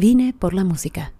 [0.00, 1.12] Vine por la música.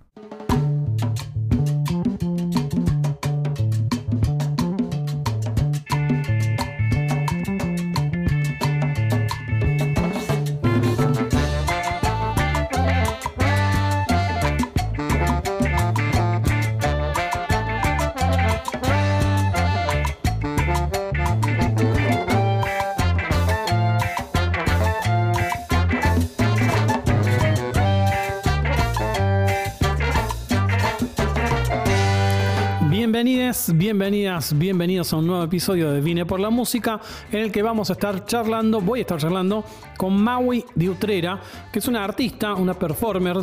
[34.55, 37.01] Bienvenidos a un nuevo episodio de Vine por la Música,
[37.33, 39.65] en el que vamos a estar charlando, voy a estar charlando
[39.97, 41.41] con Maui de Utrera,
[41.73, 43.39] que es una artista, una performer,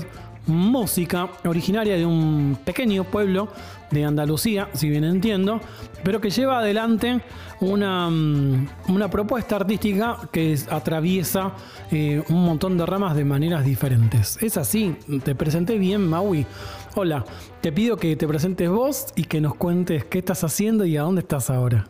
[0.47, 3.49] música originaria de un pequeño pueblo
[3.91, 5.61] de Andalucía, si bien entiendo,
[6.03, 7.21] pero que lleva adelante
[7.59, 11.53] una, mm, una propuesta artística que atraviesa
[11.91, 14.37] eh, un montón de ramas de maneras diferentes.
[14.41, 16.45] Es así, te presenté bien, Maui.
[16.95, 17.25] Hola,
[17.61, 21.03] te pido que te presentes vos y que nos cuentes qué estás haciendo y a
[21.03, 21.85] dónde estás ahora.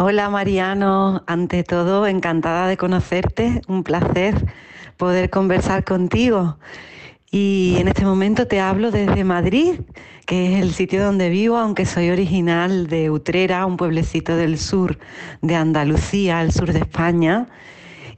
[0.00, 4.46] Hola Mariano, ante todo encantada de conocerte, un placer
[4.96, 6.56] poder conversar contigo.
[7.30, 9.80] Y en este momento te hablo desde Madrid,
[10.24, 14.98] que es el sitio donde vivo, aunque soy original de Utrera, un pueblecito del sur
[15.42, 17.48] de Andalucía, al sur de España.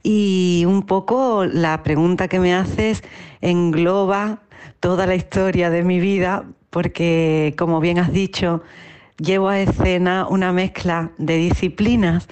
[0.01, 3.03] Y un poco la pregunta que me haces
[3.41, 4.43] engloba
[4.79, 8.63] toda la historia de mi vida, porque como bien has dicho,
[9.17, 12.27] llevo a escena una mezcla de disciplinas.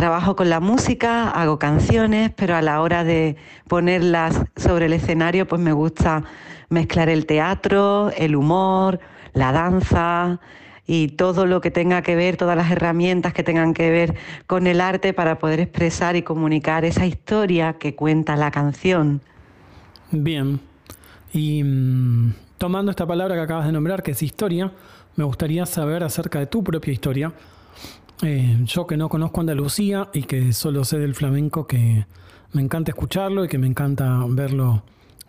[0.00, 3.36] Trabajo con la música, hago canciones, pero a la hora de
[3.68, 6.24] ponerlas sobre el escenario, pues me gusta
[6.70, 8.98] mezclar el teatro, el humor,
[9.34, 10.40] la danza
[10.86, 14.14] y todo lo que tenga que ver, todas las herramientas que tengan que ver
[14.46, 19.20] con el arte para poder expresar y comunicar esa historia que cuenta la canción.
[20.12, 20.60] Bien,
[21.30, 24.72] y mm, tomando esta palabra que acabas de nombrar, que es historia,
[25.16, 27.34] me gustaría saber acerca de tu propia historia.
[28.22, 32.04] Eh, yo que no conozco Andalucía y que solo sé del flamenco, que
[32.52, 34.82] me encanta escucharlo y que me encanta verlo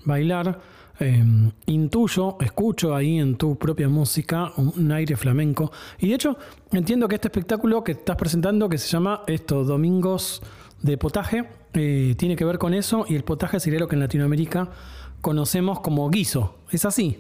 [0.04, 0.60] bailar.
[1.00, 1.24] Eh,
[1.66, 5.72] intuyo, escucho ahí en tu propia música un aire flamenco.
[6.00, 6.38] Y de hecho,
[6.72, 10.42] entiendo que este espectáculo que estás presentando, que se llama esto, Domingos
[10.82, 13.06] de Potaje, eh, tiene que ver con eso.
[13.08, 14.70] Y el potaje sería lo que en Latinoamérica
[15.22, 16.56] conocemos como guiso.
[16.72, 17.18] ¿Es así?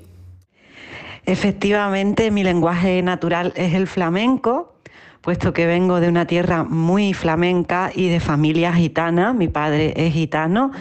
[1.25, 4.75] Efectivamente, mi lenguaje natural es el flamenco,
[5.22, 9.34] puesto que vengo de una tierra muy flamenca y de familia gitana.
[9.34, 10.72] Mi padre es gitano,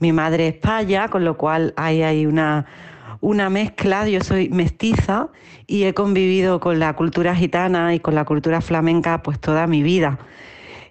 [0.00, 2.66] mi madre es paya, con lo cual hay, hay una,
[3.20, 4.08] una mezcla.
[4.08, 5.28] Yo soy mestiza
[5.66, 9.82] y he convivido con la cultura gitana y con la cultura flamenca pues toda mi
[9.82, 10.18] vida.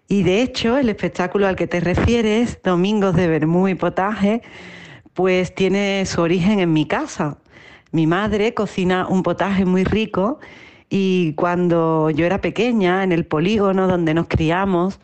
[0.07, 4.41] Y de hecho, el espectáculo al que te refieres, Domingos de Bermú y Potaje,
[5.13, 7.37] pues tiene su origen en mi casa.
[7.91, 10.39] Mi madre cocina un potaje muy rico
[10.93, 14.99] y cuando yo era pequeña, en el polígono donde nos criamos,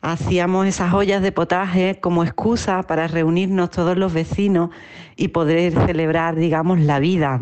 [0.00, 4.70] hacíamos esas ollas de potaje como excusa para reunirnos todos los vecinos
[5.14, 7.38] y poder celebrar, digamos, la vida.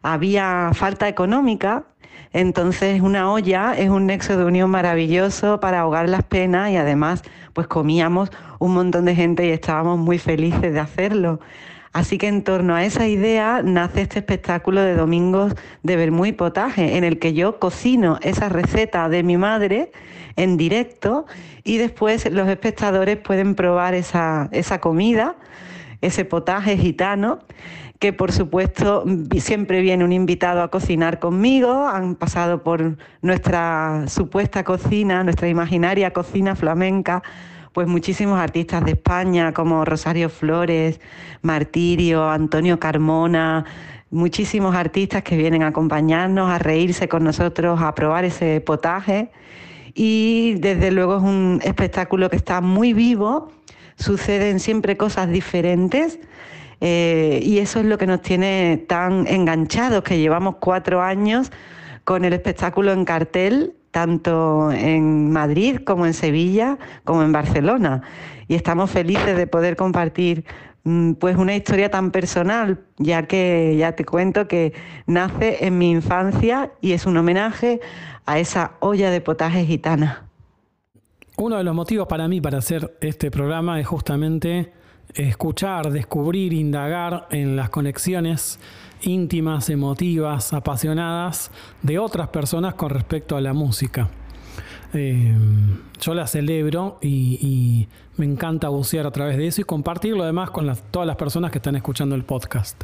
[0.00, 1.84] Había falta económica,
[2.32, 7.24] entonces una olla es un nexo de unión maravilloso para ahogar las penas y además
[7.52, 11.40] pues comíamos un montón de gente y estábamos muy felices de hacerlo.
[11.92, 16.32] Así que en torno a esa idea nace este espectáculo de domingos de vermú y
[16.32, 19.92] potaje, en el que yo cocino esa receta de mi madre
[20.36, 21.26] en directo
[21.64, 25.36] y después los espectadores pueden probar esa, esa comida,
[26.00, 27.40] ese potaje gitano
[28.02, 29.04] que por supuesto
[29.38, 36.12] siempre viene un invitado a cocinar conmigo, han pasado por nuestra supuesta cocina, nuestra imaginaria
[36.12, 37.22] cocina flamenca,
[37.72, 41.00] pues muchísimos artistas de España como Rosario Flores,
[41.40, 43.64] Martirio, Antonio Carmona,
[44.10, 49.30] muchísimos artistas que vienen a acompañarnos, a reírse con nosotros, a probar ese potaje.
[49.94, 53.50] Y desde luego es un espectáculo que está muy vivo,
[53.96, 56.18] suceden siempre cosas diferentes
[56.84, 61.52] eh, y eso es lo que nos tiene tan enganchados, que llevamos cuatro años
[62.02, 68.02] con el espectáculo en cartel, tanto en Madrid como en Sevilla, como en Barcelona.
[68.48, 70.44] Y estamos felices de poder compartir
[70.82, 74.72] mm, pues una historia tan personal, ya que ya te cuento que
[75.06, 77.80] nace en mi infancia y es un homenaje
[78.26, 80.26] a esa olla de potaje gitana.
[81.36, 84.72] Uno de los motivos para mí para hacer este programa es justamente
[85.14, 88.58] escuchar, descubrir, indagar en las conexiones
[89.02, 91.50] íntimas, emotivas, apasionadas
[91.82, 94.08] de otras personas con respecto a la música.
[94.94, 95.34] Eh,
[96.00, 97.88] yo la celebro y,
[98.18, 101.58] me encanta bucear a través de eso y compartirlo además con todas las personas que
[101.58, 102.80] están escuchando el podcast.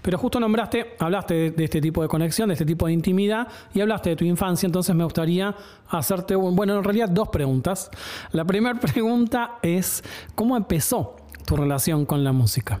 [0.00, 3.82] Pero justo nombraste, hablaste de, este tipo de conexión, de este tipo de intimidad y
[3.82, 5.54] hablaste de tu infancia, entonces me gustaría
[5.90, 7.90] hacerte, bueno, en realidad dos preguntas.
[8.32, 10.02] La primera pregunta es,
[10.34, 12.80] ¿cómo empezó tu relación con la música?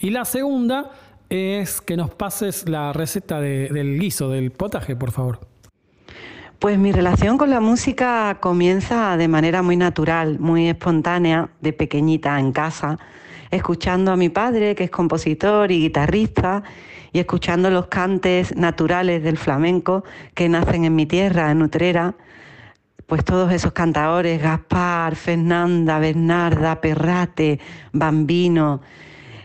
[0.00, 0.90] Y la segunda
[1.32, 5.40] es que nos pases la receta del guiso, del potaje, por favor.
[6.58, 12.38] Pues mi relación con la música comienza de manera muy natural, muy espontánea, de pequeñita
[12.38, 12.98] en casa,
[13.50, 16.64] escuchando a mi padre, que es compositor y guitarrista,
[17.14, 20.04] y escuchando los cantes naturales del flamenco
[20.34, 22.14] que nacen en mi tierra, en Utrera,
[23.06, 27.58] pues todos esos cantadores, Gaspar, Fernanda, Bernarda, Perrate,
[27.92, 28.82] Bambino.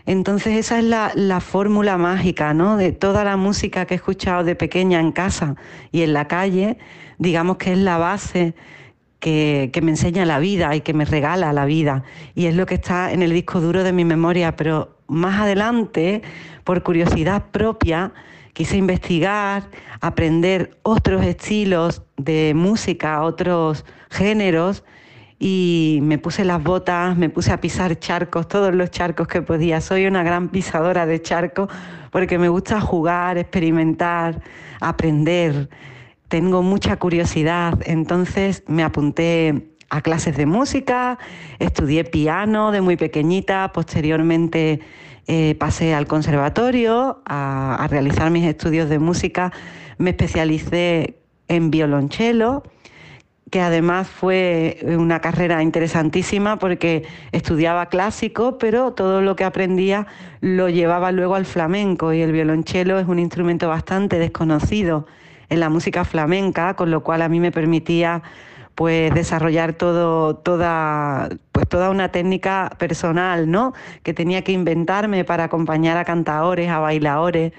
[0.08, 2.78] Entonces esa es la, la fórmula mágica, ¿no?
[2.78, 5.54] De toda la música que he escuchado de pequeña en casa
[5.92, 6.78] y en la calle,
[7.18, 8.54] digamos que es la base
[9.20, 12.04] que, me enseña la vida y que me regala la vida.
[12.34, 14.56] Y es lo que está en el disco duro de mi memoria.
[14.56, 16.22] Pero más adelante,
[16.64, 18.12] por curiosidad propia,
[18.54, 19.68] quise investigar,
[20.00, 24.84] aprender otros estilos de música, otros géneros.
[25.38, 29.80] Y me puse las botas, me puse a pisar charcos, todos los charcos que podía.
[29.80, 31.70] Soy una gran pisadora de charcos
[32.10, 34.42] porque me gusta jugar, experimentar,
[34.80, 35.68] aprender.
[36.28, 41.18] Tengo mucha curiosidad, entonces me apunté a clases de música,
[41.58, 44.80] estudié piano de muy pequeñita, posteriormente
[45.26, 49.52] eh, pasé al conservatorio a, realizar mis estudios de música,
[49.98, 51.18] me especialicé
[51.48, 52.62] en violonchelo,
[53.50, 60.06] que además fue una carrera interesantísima porque estudiaba clásico, pero todo lo que aprendía
[60.40, 65.06] lo llevaba luego al flamenco y el violonchelo es un instrumento bastante desconocido
[65.48, 68.22] en la música flamenca, con lo cual a mí me permitía
[68.74, 73.72] pues desarrollar todo, toda, pues toda una técnica personal, ¿no?
[74.04, 77.52] Que tenía que inventarme para acompañar a cantadores, a bailadores,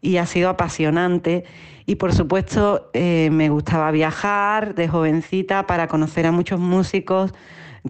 [0.00, 1.44] y ha sido apasionante.
[1.86, 7.32] Y por supuesto eh, me gustaba viajar de jovencita para conocer a muchos músicos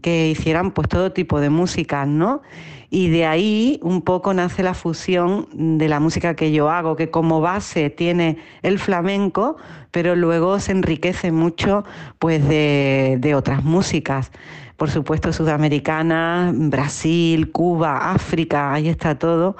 [0.01, 2.43] que hicieran pues todo tipo de música, ¿no?
[2.91, 7.11] Y de ahí un poco nace la fusión de la música que yo hago, que
[7.11, 9.57] como base tiene el flamenco,
[9.91, 11.85] pero luego se enriquece mucho
[12.19, 14.33] pues de, otras músicas.
[14.77, 19.57] Por supuesto, sudamericanas, Brasil, Cuba, África, ahí está todo.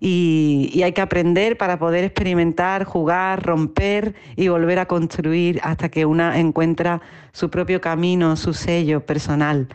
[0.00, 6.06] Y, hay que aprender para poder experimentar, jugar, romper y volver a construir hasta que
[6.06, 7.02] una encuentra
[7.32, 9.68] su propio camino, su sello personal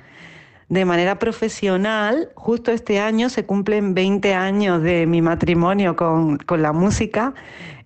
[0.69, 6.73] de manera profesional, justo este año se cumplen 20 años de mi matrimonio con, la
[6.73, 7.33] música.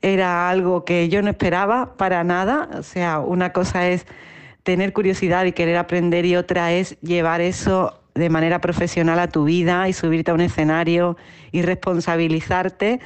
[0.02, 2.70] Era algo que yo no esperaba para nada.
[2.78, 4.06] O sea, una cosa es
[4.64, 9.46] tener curiosidad y querer aprender y otra es llevar eso de manera profesional a tu
[9.46, 11.18] vida y subirte a un escenario
[11.52, 13.00] y responsabilizarte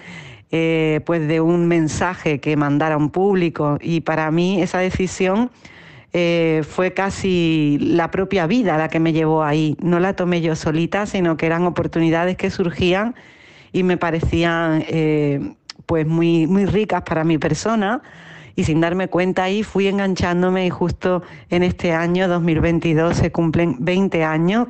[0.51, 3.79] eh, pues de un mensaje que mandar a un público.
[3.81, 5.49] Y para mí esa decisión
[6.13, 9.75] eh, fue casi la propia vida la que me llevó ahí.
[9.81, 13.15] No la tomé yo solita, sino que eran oportunidades que surgían
[13.71, 15.55] y me parecían eh,
[15.87, 18.03] pues muy, muy ricas para mi persona.
[18.55, 23.77] Y sin darme cuenta ahí fui enganchándome y justo en este año 2022 se cumplen
[23.79, 24.67] 20 años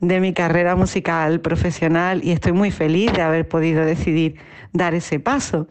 [0.00, 4.36] de mi carrera musical profesional y estoy muy feliz de haber podido decidir
[4.72, 5.68] dar ese paso.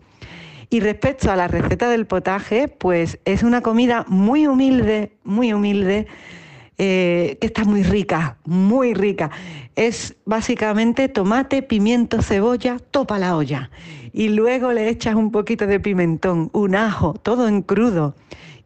[0.69, 6.05] Y respecto a la receta del potaje, pues es una comida muy humilde, muy humilde,
[6.81, 9.29] eh, que está muy rica, muy rica.
[9.75, 13.69] Es básicamente tomate, pimiento, cebolla, topa la olla.
[14.13, 18.15] Y luego le echas un poquito de pimentón, un ajo, todo en crudo.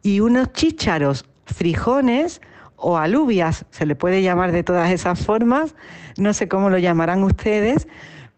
[0.04, 2.40] Y unos chícharos, frijones
[2.76, 5.74] o alubias, se le puede llamar de todas esas formas,
[6.16, 7.88] no sé cómo lo llamarán ustedes,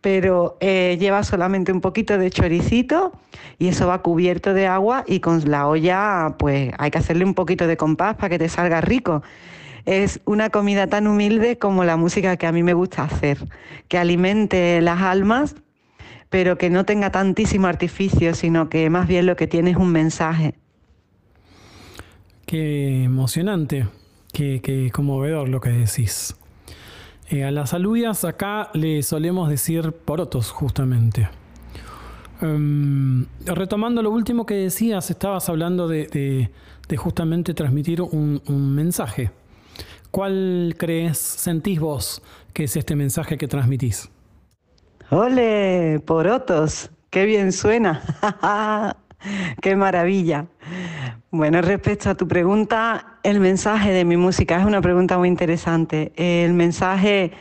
[0.01, 3.13] pero eh, lleva solamente un poquito de choricito
[3.59, 7.35] y eso va cubierto de agua y con la olla pues hay que hacerle un
[7.35, 9.23] poquito de compás para que te salga rico.
[9.87, 13.39] Es una comida tan humilde como la música que a mí me gusta hacer,
[13.89, 15.55] que alimente las almas,
[16.29, 19.93] pero que no tenga tantísimo artificio, sino que más bien lo que tiene es un
[19.93, 20.55] mensaje.
[22.47, 23.87] Qué emocionante,
[24.33, 26.37] qué, conmovedor lo que decís.
[27.31, 31.29] Eh, a las alubias acá le solemos decir porotos, justamente.
[32.41, 36.51] Em, retomando lo último que decías, estabas hablando de,
[36.97, 38.41] justamente transmitir un,
[38.75, 39.31] mensaje.
[40.17, 42.23] ¿Cuál crees, sentís vos
[42.55, 44.11] que es este mensaje que transmitís?
[45.11, 46.01] ¡Ole!
[46.07, 48.01] Porotos, qué bien suena.
[49.61, 50.47] ¡Qué maravilla!
[51.31, 56.15] Bueno, respecto a tu pregunta, el mensaje de mi música es una pregunta muy interesante.
[56.17, 57.33] El mensaje,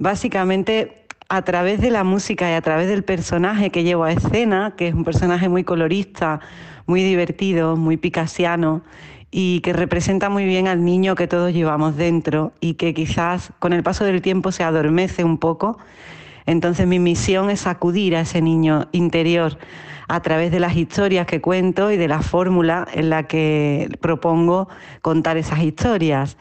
[0.00, 4.74] básicamente, a través de la música y a través del personaje que llevo a escena,
[4.76, 6.40] que es un personaje muy colorista,
[6.86, 8.82] muy divertido, muy picasiano
[9.30, 13.72] y que representa muy bien al niño que todos llevamos dentro y que quizás con
[13.72, 15.78] el paso del tiempo se adormece un poco.
[16.46, 19.58] Entonces mi misión es acudir a ese niño interior
[20.08, 24.68] a través de las historias que cuento y de la fórmula en la que propongo
[25.02, 26.36] contar esas historias.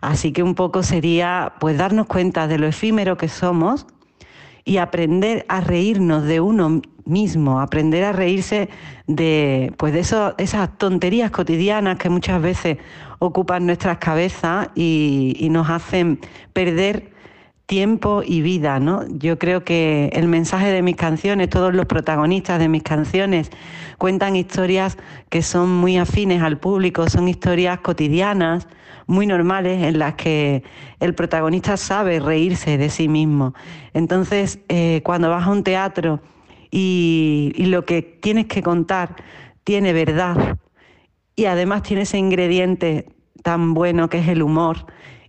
[0.00, 3.86] Así que un poco sería pues darnos cuenta de lo efímero que somos
[4.64, 8.68] y aprender a reírnos de uno mismo, aprender a reírse
[9.06, 12.78] de pues de esas tonterías cotidianas que muchas veces
[13.18, 16.20] ocupan nuestras cabezas y, y nos hacen
[16.52, 17.12] perder
[17.66, 19.06] tiempo y vida, ¿no?
[19.08, 23.50] Yo creo que el mensaje de mis canciones, todos los protagonistas de mis canciones
[23.98, 24.98] cuentan historias
[25.30, 28.68] que son muy afines al público, son historias cotidianas,
[29.06, 30.62] muy normales, en las que
[31.00, 33.54] el protagonista sabe reírse de sí mismo.
[33.94, 36.20] Entonces, eh, cuando vas a un teatro
[36.74, 39.14] y, lo que tienes que contar
[39.62, 40.58] tiene verdad
[41.36, 43.06] y además tiene ese ingrediente
[43.42, 44.86] tan bueno que es el humor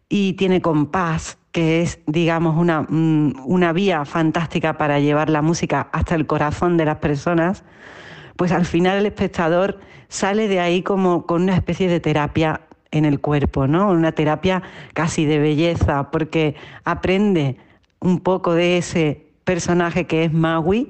[0.09, 5.89] y tiene compás que es, digamos, una, mm, una vía fantástica para llevar la música
[5.91, 7.63] hasta el corazón de las personas,
[8.35, 13.05] pues al final el espectador sale de ahí como con una especie de terapia en
[13.05, 13.91] el cuerpo, ¿no?
[13.91, 17.57] Una terapia casi de belleza, porque aprende
[17.99, 20.89] un poco de ese personaje que es Maui,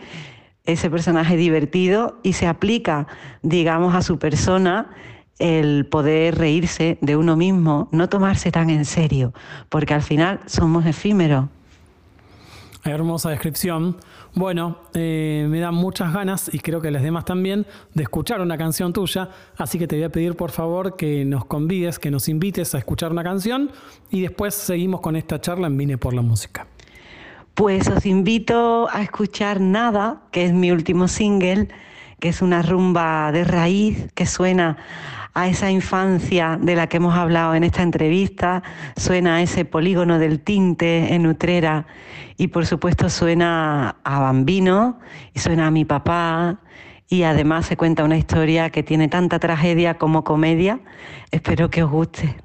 [0.66, 3.08] ese personaje divertido, y se aplica,
[3.42, 4.90] digamos, a su persona
[5.40, 9.34] el poder reírse de uno mismo, no tomarse tan en serio,
[9.70, 11.48] porque al final somos efímeros.
[12.86, 13.98] Hermosa descripción.
[14.36, 18.58] Bueno, eh, me dan muchas ganas y creo que las demás también de escuchar una
[18.58, 22.28] canción tuya, así que te voy a pedir por favor que nos convides, que nos
[22.28, 23.72] invites a escuchar una canción
[24.10, 26.68] y después seguimos con esta charla en Vine por la Música.
[27.54, 31.68] Pues os invito a escuchar Nada, que es mi último single,
[32.20, 34.78] que es una rumba de raíz que suena
[35.36, 38.64] a esa infancia de la que hemos hablado en esta entrevista,
[38.98, 41.86] suena a ese polígono del tinte en Utrera
[42.38, 45.00] y por supuesto suena a Bambino
[45.34, 46.60] y suena a mi papá
[47.08, 50.80] y además se cuenta una historia que tiene tanta tragedia como comedia.
[51.30, 52.36] Espero que os guste.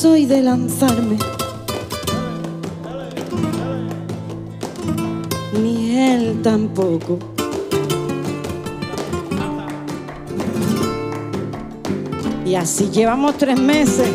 [0.00, 1.18] De lanzarme.
[5.62, 7.18] Ni él tampoco.
[12.46, 14.08] Y así llevamos tres meses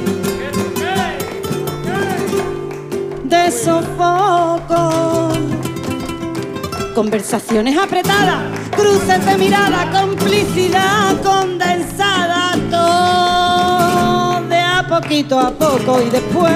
[3.25, 5.30] de sofoco.
[6.96, 8.42] Conversaciones apretadas,
[8.75, 13.35] cruces de mirada, complicidad condensada, todo
[15.02, 16.54] poquito a poco y después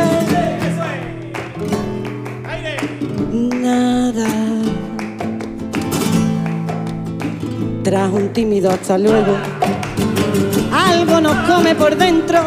[3.34, 4.27] nada.
[7.84, 9.36] Tras un tímido hasta luego,
[10.72, 12.39] algo nos come por dentro.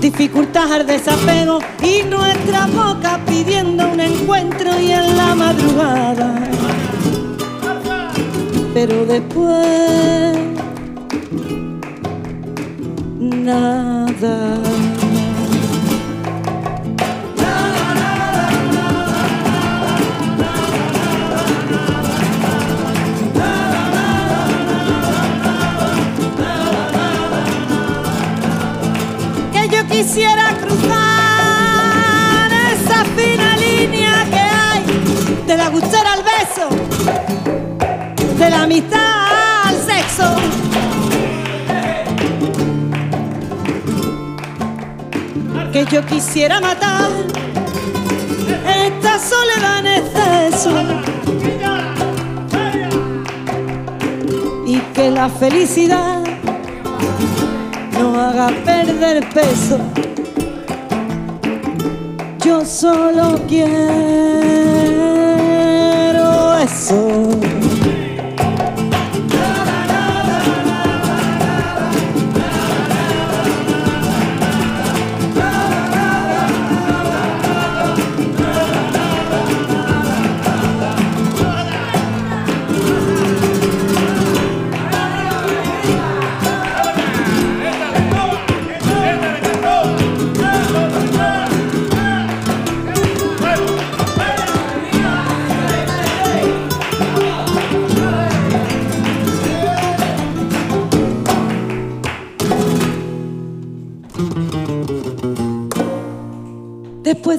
[0.00, 6.63] Dificultad al desapego y nuestra boca pidiendo un encuentro y en la madrugada.
[8.74, 10.36] Pero después
[13.20, 14.58] nada.
[29.52, 30.53] que yo quisiera
[38.44, 38.98] de la amistad
[39.64, 40.36] al sexo.
[45.72, 47.10] que yo quisiera matar
[48.86, 50.70] esta soledad en exceso
[54.66, 56.22] y que la felicidad
[57.98, 59.80] no haga perder peso.
[62.44, 64.93] Yo solo quiero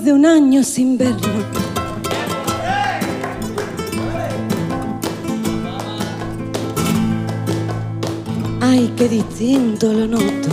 [0.05, 1.33] de un año sin verlo.
[8.61, 10.49] Ay, qué distinto lo noto.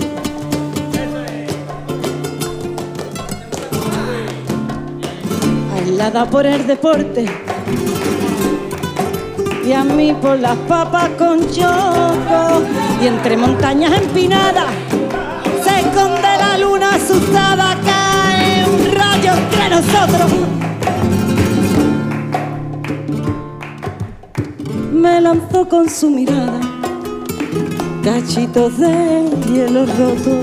[5.77, 7.27] Aislada por el deporte
[9.67, 12.63] y a mí por las papas con choco
[13.03, 14.82] y entre montañas empinadas
[24.93, 26.61] Me lanzó con su mirada
[28.03, 30.41] cachitos de hielo roto.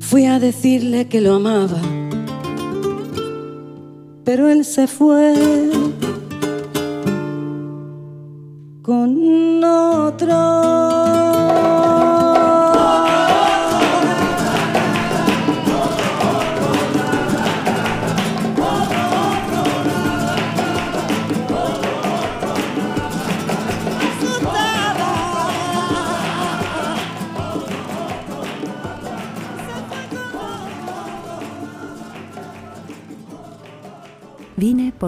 [0.00, 1.80] Fui a decirle que lo amaba,
[4.24, 5.34] pero él se fue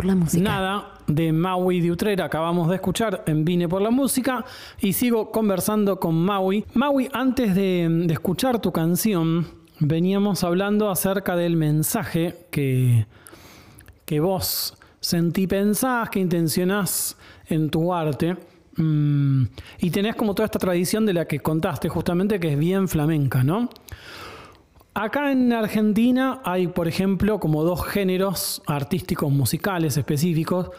[0.05, 4.45] Nada de Maui de Utrera acabamos de escuchar en Vine por la música
[4.81, 6.65] y sigo conversando con Maui.
[6.75, 9.47] Maui, antes de, escuchar tu canción,
[9.81, 13.07] veníamos hablando acerca del mensaje que,
[14.05, 18.37] que vos sentí, pensás, que intencionás en tu arte.
[18.77, 19.45] Mm,
[19.79, 23.43] y tenés como toda esta tradición de la que contaste justamente, que es bien flamenca,
[23.43, 23.71] ¿no?
[24.97, 30.71] Acá en Argentina hay, por ejemplo, como dos géneros artísticos musicales específicos,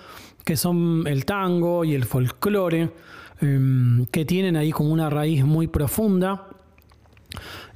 [0.46, 2.94] que son el tango y el folclore,
[3.42, 6.48] em, que tienen ahí como una raíz muy profunda,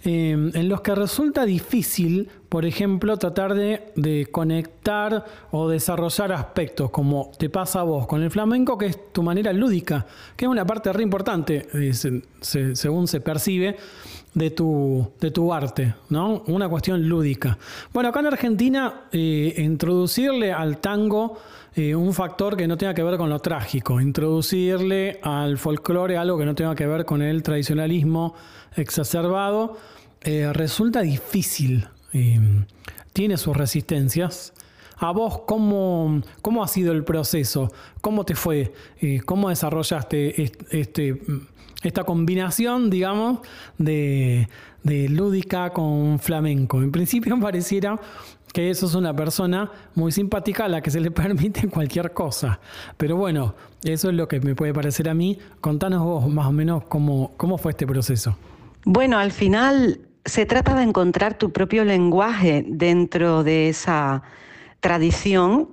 [0.03, 7.31] em, en los que resulta difícil, por ejemplo, tratar de, conectar o desarrollar aspectos, como
[7.37, 10.65] te pasa a vos con el flamenco, que es tu manera lúdica, que es una
[10.65, 11.93] parte re importante, eh,
[12.41, 13.77] según se percibe
[14.33, 16.43] de tu, de tu arte, ¿no?
[16.47, 17.57] Una cuestión lúdica.
[17.93, 21.37] Bueno, acá en Argentina, eh, introducirle al tango
[21.79, 26.37] eh, un factor que no tenga que ver con lo trágico, introducirle al folclore algo
[26.37, 28.35] que no tenga que ver con el tradicionalismo
[28.75, 29.77] exacerbado,
[30.21, 31.87] eh, resulta difícil.
[33.13, 34.53] tiene sus resistencias.
[34.97, 37.71] ¿A vos cómo, cómo ha sido el proceso?
[38.01, 38.73] ¿Cómo te fue?
[39.25, 41.21] ¿Cómo desarrollaste este
[41.83, 43.39] esta combinación, digamos,
[43.77, 44.47] de,
[44.83, 46.81] lúdica con flamenco.
[46.81, 47.99] En principio pareciera
[48.53, 52.59] que eso es una persona muy simpática a la que se le permite cualquier cosa.
[52.97, 55.37] Pero bueno, eso es lo que me puede parecer a mí.
[55.61, 58.37] Contanos vos más o menos cómo, cómo fue este proceso.
[58.85, 64.23] Bueno, al final se trata de encontrar tu propio lenguaje dentro de esa
[64.79, 65.69] tradición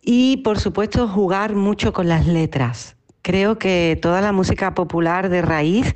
[0.00, 2.96] y por supuesto jugar mucho con las letras.
[3.22, 5.94] Creo que toda la música popular de raíz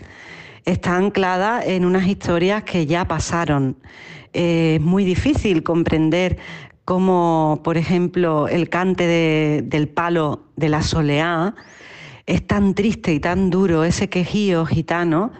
[0.64, 3.76] está anclada en unas historias que ya pasaron.
[4.32, 6.38] Eh, es muy difícil comprender
[6.84, 11.54] cómo, por ejemplo, el cante del palo de la soleá
[12.26, 15.32] es tan triste y tan duro, ese quejío gitano,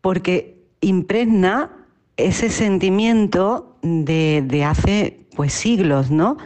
[0.00, 1.70] porque impregna
[2.16, 6.36] ese sentimiento de, de hace pues siglos, ¿no?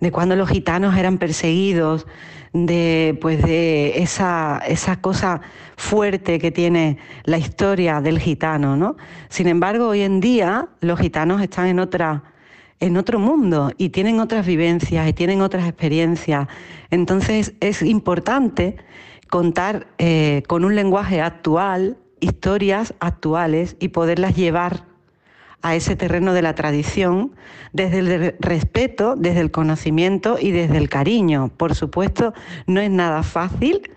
[0.00, 2.06] De cuando los gitanos eran perseguidos,
[2.52, 5.40] de, pues de esa, esa cosa
[5.76, 8.76] fuerte que tiene la historia del gitano.
[8.76, 8.96] ¿no?
[9.28, 12.22] Sin embargo, hoy en día los gitanos están en otra
[12.78, 16.46] en otro mundo y tienen otras vivencias y tienen otras experiencias.
[16.90, 18.76] Entonces es importante
[19.30, 24.85] contar eh, con un lenguaje actual historias actuales y poderlas llevar
[25.66, 27.32] a ese terreno de la tradición
[27.72, 31.50] desde el respeto, desde el conocimiento y desde el cariño.
[31.56, 32.34] Por supuesto,
[32.68, 33.90] no es nada fácil,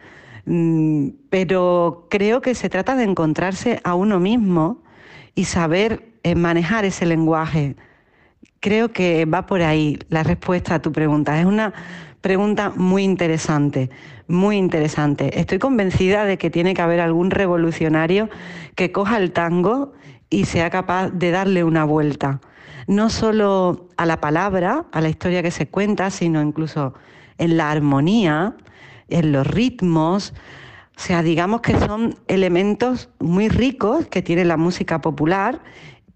[0.45, 4.81] mm, pero creo que se trata de encontrarse a uno mismo
[5.35, 7.75] y saber eh, manejar ese lenguaje.
[8.61, 11.39] Creo que va por ahí la respuesta a tu pregunta.
[11.39, 11.71] Es una
[12.21, 13.91] pregunta muy interesante,
[14.27, 15.39] muy interesante.
[15.39, 18.27] Estoy convencida de que tiene que haber algún revolucionario
[18.73, 19.93] que coja el tango
[20.29, 22.39] y sea capaz de darle una vuelta,
[22.87, 26.93] no solo a la palabra, a la historia que se cuenta, sino incluso
[27.37, 28.55] en la armonía,
[29.09, 30.33] en los ritmos.
[30.97, 35.61] O sea, digamos que son elementos muy ricos que tiene la música popular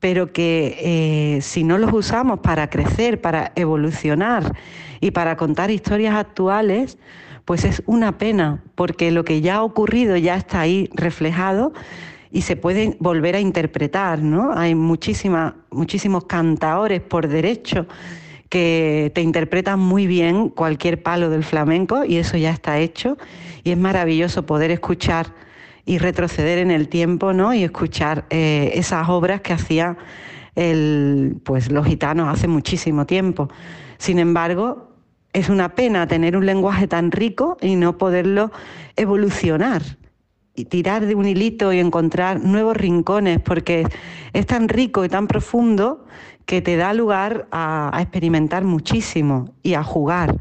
[0.04, 4.54] pero que eh, si no los usamos para crecer, para evolucionar
[4.99, 6.97] y para contar historias actuales,
[7.45, 11.71] pues es una pena, porque lo que ya ha ocurrido ya está ahí reflejado
[12.34, 14.52] y se puede volver a interpretar, ¿no?
[14.54, 17.86] Hay muchísimos cantaores por derecho
[18.50, 23.17] que te interpretan muy bien cualquier palo del flamenco y eso ya está hecho
[23.63, 25.28] y es maravilloso poder escuchar
[25.86, 27.54] y retroceder en el tiempo ¿no?
[27.54, 29.98] y escuchar eh, esas obras que hacían
[31.43, 33.48] pues, los gitanos hace muchísimo tiempo.
[33.98, 34.91] Sin embargo,
[35.34, 38.52] es una pena tener un lenguaje tan rico y no poderlo
[38.96, 39.82] evolucionar
[40.56, 43.86] y tirar de un hilito y encontrar nuevos rincones, porque
[44.34, 46.06] es tan rico y tan profundo
[46.46, 50.38] que te da lugar a experimentar muchísimo y a jugar.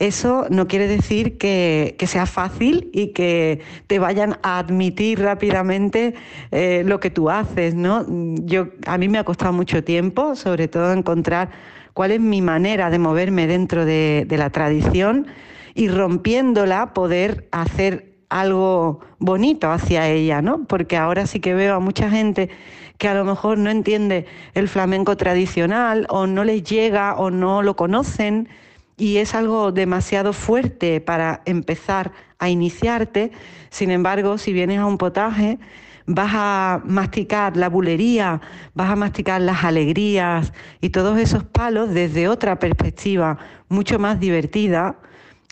[0.00, 6.14] Eso no quiere decir que, sea fácil y que te vayan a admitir rápidamente
[6.50, 8.04] eh, lo que tú haces, ¿no?
[8.44, 11.50] Yo, a mí me ha costado mucho tiempo, sobre todo encontrar
[11.92, 15.28] cuál es mi manera de moverme dentro de, de la tradición
[15.74, 20.64] y rompiéndola poder hacer algo bonito hacia ella, ¿no?
[20.64, 22.50] Porque ahora sí que veo a mucha gente
[22.98, 27.62] que a lo mejor no entiende el flamenco tradicional o no les llega o no
[27.62, 28.48] lo conocen
[28.96, 33.30] y es algo demasiado fuerte para empezar a iniciarte.
[33.70, 35.60] Sin embargo, si vienes a un potaje,
[36.04, 38.40] vas a masticar la bulería,
[38.74, 44.96] vas a masticar las alegrías y todos esos palos desde otra perspectiva mucho más divertida,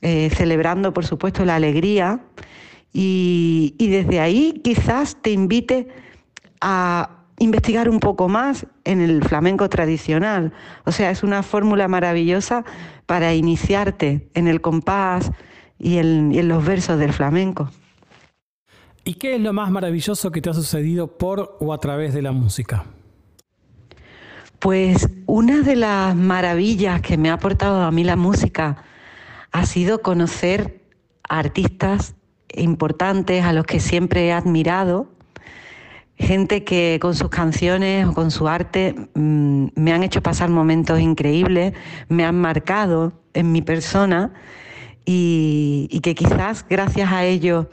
[0.00, 2.18] eh, celebrando por supuesto la alegría
[2.92, 5.88] y desde ahí quizás te invite
[6.60, 10.52] a investigar un poco más en el flamenco tradicional.
[10.84, 12.64] O sea, es una fórmula maravillosa
[13.06, 15.32] para iniciarte en el compás
[15.78, 17.70] y en, los versos del flamenco.
[19.04, 22.22] ¿Y qué es lo más maravilloso que te ha sucedido por o a través de
[22.22, 22.84] la música?
[24.60, 28.84] Pues una de las maravillas que me ha aportado a mí la música
[29.50, 30.80] ha sido conocer
[31.28, 32.14] artistas
[32.54, 35.08] importantes a los que siempre he admirado.
[36.16, 41.00] Gente que con sus canciones o con su arte mm, me han hecho pasar momentos
[41.00, 41.72] increíbles,
[42.08, 44.32] me han marcado en mi persona
[45.04, 47.66] y, que quizás gracias a ellos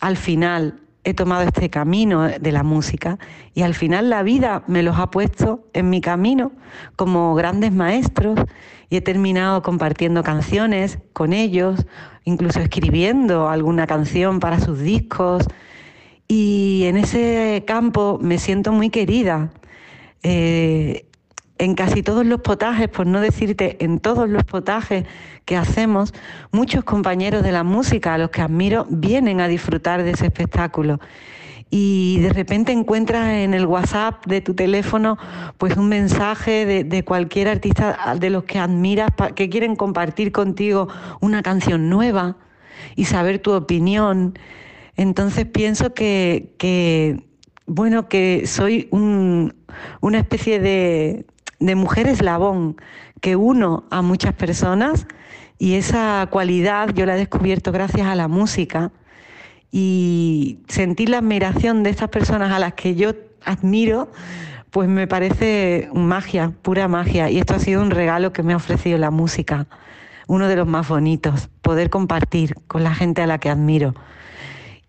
[0.00, 3.18] al final he tomado este camino de la música
[3.54, 6.52] y al final la vida me los ha puesto en mi camino
[6.96, 8.38] como grandes maestros
[8.90, 11.86] y he terminado compartiendo canciones con ellos,
[12.24, 15.46] incluso escribiendo alguna canción para sus discos
[16.28, 19.50] y en ese campo me siento muy querida.
[20.22, 21.09] Eh,
[21.60, 25.04] en casi todos los potajes, por no decirte en todos los potajes
[25.44, 26.14] que hacemos,
[26.52, 31.00] muchos compañeros de la música a los que admiro vienen a disfrutar de ese espectáculo.
[31.68, 35.18] Y de repente encuentras en el WhatsApp de tu teléfono
[35.58, 40.88] pues un mensaje de, cualquier artista de los que admiras que quieren compartir contigo
[41.20, 42.38] una canción nueva
[42.96, 44.38] y saber tu opinión.
[44.96, 47.22] Entonces pienso que,
[47.66, 51.26] bueno, que soy una especie de,
[51.60, 52.76] mujer eslabón
[53.20, 55.06] que uno a muchas personas
[55.58, 58.92] y esa cualidad yo la he descubierto gracias a la música
[59.70, 63.12] y sentir la admiración de estas personas a las que yo
[63.44, 64.10] admiro,
[64.70, 67.30] pues me parece magia, pura magia.
[67.30, 69.66] Y esto ha sido un regalo que me ha ofrecido la música,
[70.26, 73.94] uno de los más bonitos, poder compartir con la gente a la que admiro.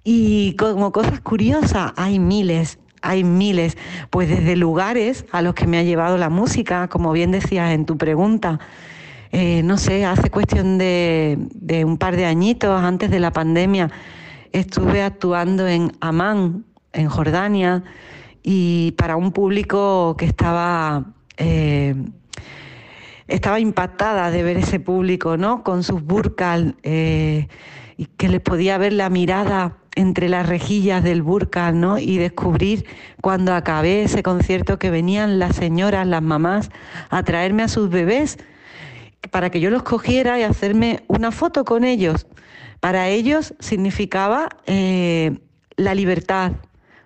[0.04, 3.78] Y como cosas curiosas, hay miles, hay miles,
[4.10, 7.86] pues desde lugares a los que me ha llevado la música, como bien decías en
[7.86, 8.60] tu pregunta.
[9.32, 11.38] Eh, no sé, hace cuestión de,
[11.86, 13.90] un par de añitos, antes de la pandemia,
[14.52, 17.84] estuve actuando en Amán, en Jordania,
[18.44, 21.06] y para un público que estaba...
[21.38, 21.96] Eh,
[23.28, 25.64] estaba impactada de ver ese público, ¿no?
[25.64, 27.48] Con sus burkas, eh,
[27.96, 31.98] y que les podía ver la mirada entre las rejillas del burka, ¿no?
[31.98, 32.86] Y descubrir
[33.22, 36.70] cuando acabé ese concierto que venían las señoras, las mamás,
[37.10, 38.38] a traerme a sus bebés
[39.30, 42.28] para que yo los cogiera y hacerme una foto con ellos.
[42.80, 45.38] Para ellos significaba eh,
[45.76, 46.54] la libertad,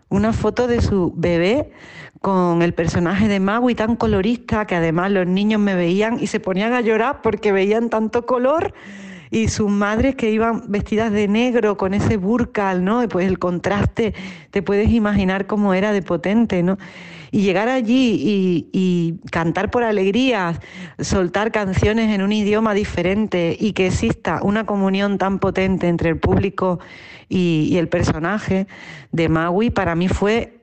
[0.09, 1.71] una foto de su bebé
[2.21, 6.39] con el personaje de Maui tan colorista que además los niños me veían y se
[6.39, 8.73] ponían a llorar porque veían tanto color
[9.35, 13.05] y sus madres que iban vestidas de negro con ese burcal, ¿no?
[13.09, 14.13] Pues el contraste,
[14.49, 16.77] te puedes imaginar cómo era de potente, ¿no?
[17.31, 20.57] Y llegar allí y, cantar por alegría,
[20.99, 26.17] soltar canciones en un idioma diferente y que exista una comunión tan potente entre el
[26.17, 26.79] público
[27.27, 28.67] y, y el personaje
[29.11, 30.54] de Maui, para mí fue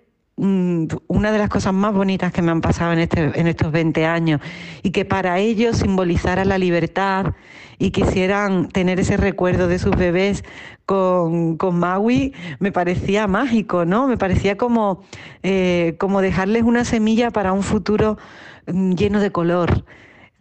[0.43, 4.05] una de las cosas más bonitas que me han pasado en, este, en estos 20
[4.07, 4.41] años
[4.83, 7.35] y que para ellos simbolizara la libertad
[7.79, 10.45] y quisieran tener ese recuerdo de sus bebés
[10.85, 14.09] con, con Maui, me parecía mágico, ¿no?
[14.09, 15.03] Me parecía como,
[15.43, 18.19] eh, como dejarles una semilla para un futuro
[18.67, 19.85] mm, lleno de color.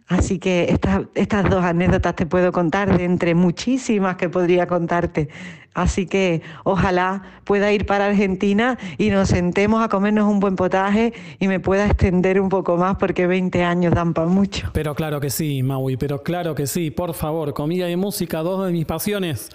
[0.08, 0.76] Así que
[1.14, 5.28] estas, dos anécdotas te puedo contar de entre muchísimas que podría contarte.
[5.74, 11.14] Así que ojalá pueda ir para Argentina y nos sentemos a comernos un buen potaje
[11.38, 14.68] y me pueda extender un poco más porque 20 años dan para mucho.
[14.74, 18.66] Pero claro que sí, Maui, pero claro que sí, por favor, comida y música, dos
[18.66, 19.48] de mis pasiones.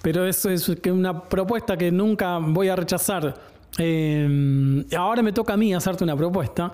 [0.00, 3.34] Pero eso es una propuesta que nunca voy a rechazar.
[3.78, 6.72] Eh, ahora me toca a mí hacerte una propuesta.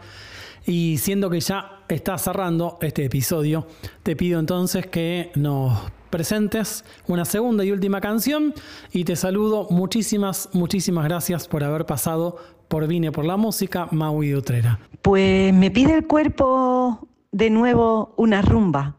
[0.66, 3.66] Y siendo que ya está cerrando este episodio,
[4.03, 8.53] te pido entonces que nos presentes una segunda y última canción
[8.92, 9.68] y te saludo.
[9.70, 12.37] Muchísimas, muchísimas gracias por haber pasado
[12.68, 14.79] por Vine por la Música, Maui Utrera.
[15.03, 18.96] Pues me pide el cuerpo de nuevo una rumba,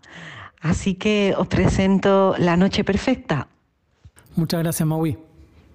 [0.60, 3.47] así que os presento La Noche Perfecta.
[4.36, 5.17] Muchas gracias, Maui.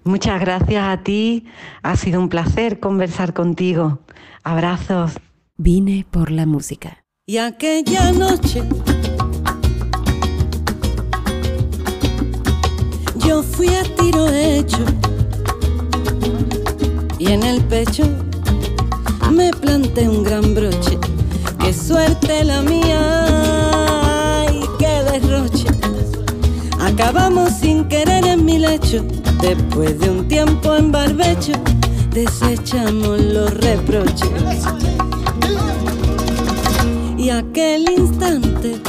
[0.03, 1.45] Muchas gracias a ti,
[1.83, 3.99] ha sido un placer conversar contigo.
[4.43, 5.17] Abrazos.
[5.59, 7.03] Vine por la música.
[7.25, 8.61] Y aquella noche
[13.25, 14.77] yo fui a tiro hecho
[17.17, 18.03] y en el pecho
[19.31, 20.99] me planté un gran broche.
[21.59, 25.69] Qué suerte la mía y qué derroche.
[26.79, 29.03] Acabamos sin querer en mi lecho.
[29.41, 31.53] Después de un tiempo en barbecho,
[32.11, 34.31] desechamos los reproches.
[37.27, 38.79] Y aquel instante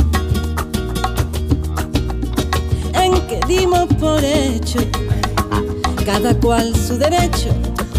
[3.29, 4.79] que dimos por hecho,
[6.07, 7.49] cada cual su derecho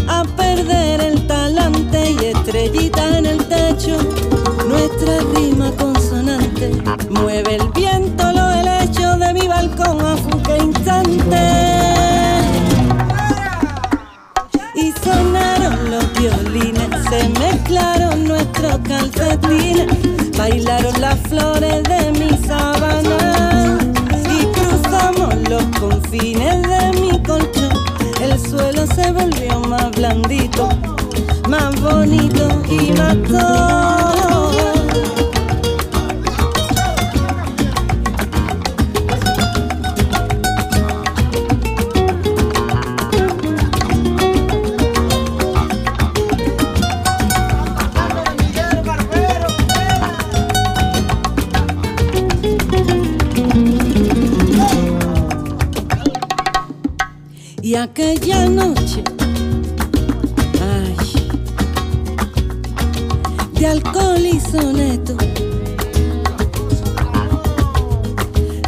[0.08, 3.98] a perder el talante y estrellita en el techo.
[4.66, 6.72] Nuestra rima consonante
[7.10, 11.36] mueve el viento, lo helecho de mi balcón a fuque instante.
[14.74, 17.99] Y sonaron los violines, se mezclaron
[18.82, 19.86] calcetines,
[20.36, 23.50] bailaron las flores de mi sabana
[25.50, 27.72] los confines de mi colchón,
[28.20, 30.68] el suelo se volvió más blandito,
[31.48, 34.19] más bonito y más todo.
[57.90, 59.02] Aquella noche,
[60.60, 60.96] ay,
[63.54, 65.16] de alcohol y soneto,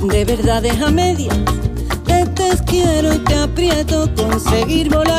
[0.03, 1.39] de verdades a medias,
[2.05, 2.27] te
[2.67, 5.12] quiero y te aprieto, conseguir volar